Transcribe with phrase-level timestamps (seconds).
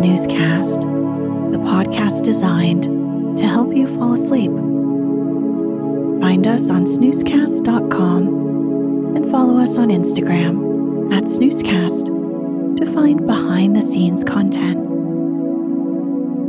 [0.00, 0.80] Snoozecast,
[1.52, 2.84] the podcast designed
[3.36, 4.50] to help you fall asleep.
[6.22, 12.06] Find us on snoozecast.com and follow us on Instagram at snoozecast
[12.78, 14.86] to find behind the scenes content.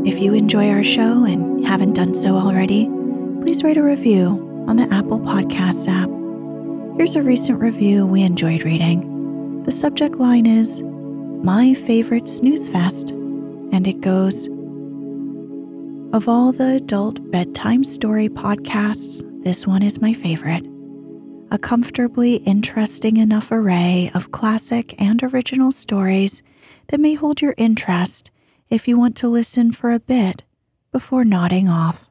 [0.08, 2.86] If you enjoy our show and haven't done so already,
[3.42, 6.10] please write a review on the Apple Podcasts app.
[6.98, 9.64] Here's a recent review we enjoyed reading.
[9.64, 13.14] The subject line is my favorite snooze fest,
[13.72, 14.48] and it goes
[16.14, 20.66] Of all the adult bedtime story podcasts, this one is my favorite.
[21.52, 26.44] A comfortably interesting enough array of classic and original stories
[26.88, 28.32] that may hold your interest
[28.70, 30.44] if you want to listen for a bit
[30.92, 32.10] before nodding off.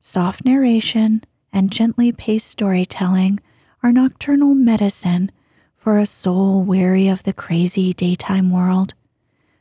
[0.00, 3.40] Soft narration and gently paced storytelling
[3.82, 5.30] are nocturnal medicine
[5.76, 8.94] for a soul weary of the crazy daytime world.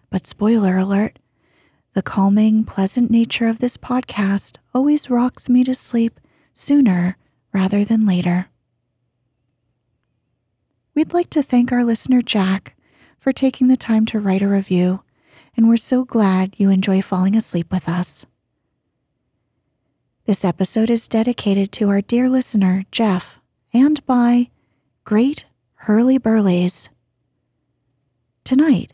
[0.09, 1.19] But spoiler alert,
[1.93, 6.19] the calming, pleasant nature of this podcast always rocks me to sleep
[6.53, 7.17] sooner
[7.53, 8.47] rather than later.
[10.95, 12.75] We'd like to thank our listener Jack
[13.17, 15.01] for taking the time to write a review,
[15.55, 18.25] and we're so glad you enjoy falling asleep with us.
[20.25, 23.39] This episode is dedicated to our dear listener, Jeff,
[23.73, 24.49] and by
[25.03, 26.89] Great Hurley Burleys.
[28.43, 28.93] Tonight,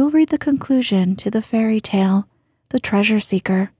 [0.00, 2.26] we'll read the conclusion to the fairy tale,
[2.70, 3.70] The Treasure Seeker.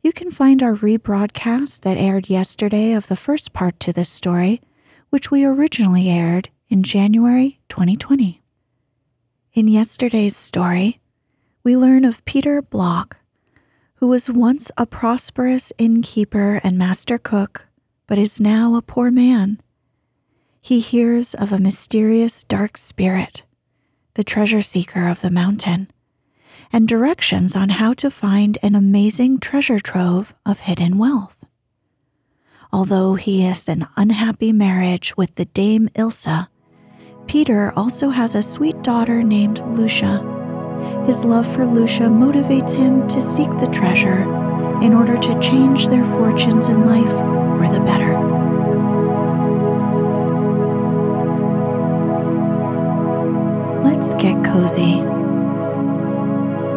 [0.00, 4.60] You can find our rebroadcast that aired yesterday of the first part to this story,
[5.08, 8.40] which we originally aired in January 2020.
[9.52, 11.00] In yesterday's story,
[11.64, 13.18] we learn of Peter Block,
[13.94, 17.66] who was once a prosperous innkeeper and master cook,
[18.06, 19.60] but is now a poor man
[20.60, 23.42] he hears of a mysterious dark spirit,
[24.20, 25.90] the treasure seeker of the mountain,
[26.74, 31.42] and directions on how to find an amazing treasure trove of hidden wealth.
[32.70, 36.48] Although he is an unhappy marriage with the Dame Ilsa,
[37.26, 40.18] Peter also has a sweet daughter named Lucia.
[41.06, 44.24] His love for Lucia motivates him to seek the treasure
[44.82, 47.39] in order to change their fortunes in life
[54.70, 55.02] cozy.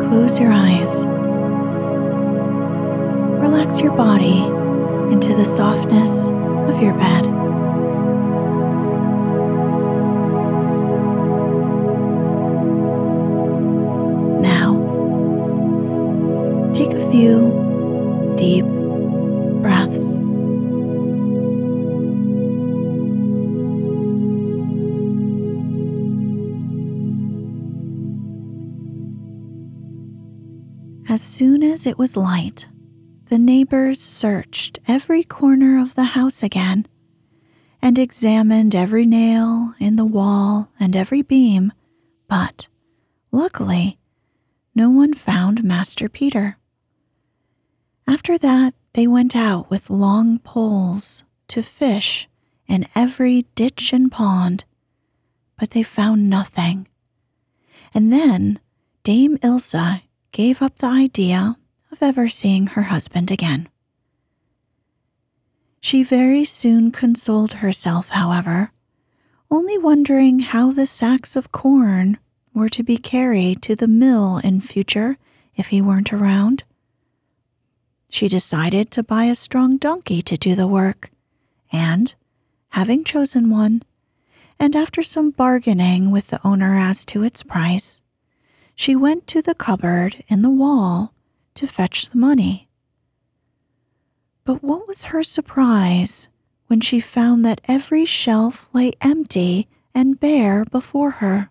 [0.07, 1.05] Close your eyes.
[3.41, 4.39] Relax your body
[5.13, 6.27] into the softness
[6.69, 7.32] of your bed.
[31.73, 32.67] As it was light,
[33.29, 36.85] the neighbors searched every corner of the house again
[37.81, 41.73] and examined every nail in the wall and every beam,
[42.27, 42.67] but
[43.31, 43.97] luckily,
[44.75, 46.59] no one found Master Peter.
[48.07, 52.29] After that, they went out with long poles to fish
[52.67, 54.63] in every ditch and pond,
[55.59, 56.87] but they found nothing.
[57.95, 58.59] And then
[59.01, 61.57] Dame Ilse gave up the idea
[61.93, 63.69] of ever seeing her husband again.
[65.79, 68.71] She very soon consoled herself, however,
[69.51, 72.17] only wondering how the sacks of corn
[72.51, 75.17] were to be carried to the mill in future
[75.55, 76.63] if he weren't around.
[78.09, 81.11] She decided to buy a strong donkey to do the work,
[81.71, 82.15] and,
[82.69, 83.83] having chosen one,
[84.59, 88.01] and after some bargaining with the owner as to its price,
[88.73, 91.12] she went to the cupboard in the wall
[91.55, 92.69] to fetch the money.
[94.45, 96.27] But what was her surprise
[96.67, 101.49] when she found that every shelf lay empty and bare before her?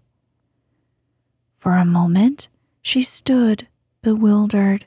[1.57, 2.49] For a moment,
[2.83, 3.69] she stood
[4.03, 4.87] bewildered,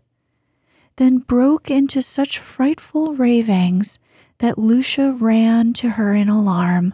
[0.97, 3.97] then broke into such frightful ravings
[4.39, 6.94] that Lucia ran to her in alarm.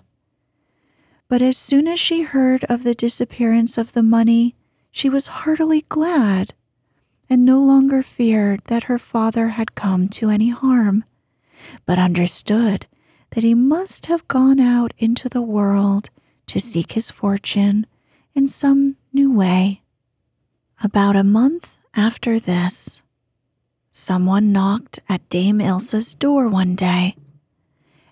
[1.28, 4.56] But as soon as she heard of the disappearance of the money,
[4.92, 6.54] she was heartily glad
[7.32, 11.06] and no longer feared that her father had come to any harm,
[11.86, 12.86] but understood
[13.30, 16.10] that he must have gone out into the world
[16.46, 17.88] to seek his fortune
[18.36, 19.82] in some new way.
[20.84, 23.02] About a month after this,
[23.92, 27.16] someone knocked at Dame Ilse's door one day,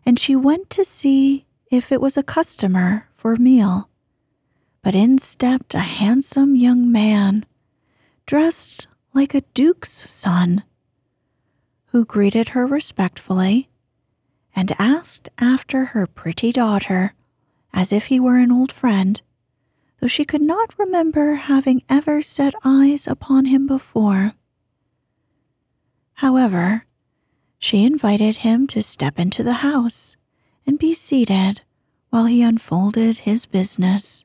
[0.06, 3.89] and she went to see if it was a customer for meal.
[4.81, 7.45] But in stepped a handsome young man,
[8.25, 8.88] dressed
[9.19, 10.63] like a duke's son,
[11.88, 13.68] who greeted her respectfully
[14.56, 17.13] and asked after her pretty daughter
[17.74, 19.21] as if he were an old friend,
[20.00, 24.36] though she could not remember having ever set eyes upon him before.
[26.13, 26.86] However,
[27.57, 30.16] she invited him to step into the house
[30.66, 31.60] and be seated
[32.10, 34.24] while he unfolded his business.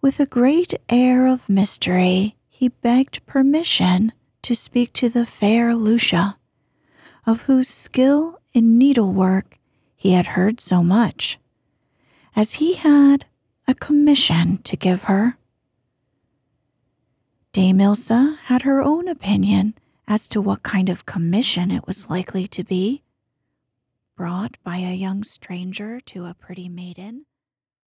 [0.00, 6.38] With a great air of mystery, he begged permission to speak to the fair Lucia,
[7.26, 9.58] of whose skill in needlework
[9.94, 11.38] he had heard so much,
[12.34, 13.26] as he had
[13.68, 15.36] a commission to give her.
[17.52, 19.74] Dame Ilse had her own opinion
[20.08, 23.02] as to what kind of commission it was likely to be,
[24.16, 27.25] brought by a young stranger to a pretty maiden